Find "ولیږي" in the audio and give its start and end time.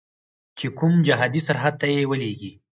2.09-2.51